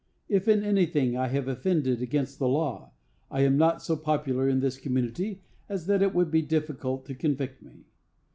If 0.27 0.47
in 0.47 0.63
anything 0.63 1.15
I 1.15 1.27
have 1.27 1.47
offended 1.47 2.01
against 2.01 2.39
the 2.39 2.47
law, 2.47 2.89
I 3.29 3.41
am 3.41 3.55
not 3.55 3.83
so 3.83 3.95
popular 3.95 4.49
in 4.49 4.59
this 4.59 4.79
community 4.79 5.41
as 5.69 5.85
that 5.85 6.01
it 6.01 6.11
would 6.15 6.31
be 6.31 6.41
difficult 6.41 7.05
to 7.05 7.13
convict 7.13 7.61
me. 7.61 7.85